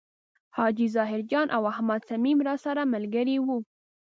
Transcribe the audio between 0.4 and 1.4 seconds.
حاجي ظاهر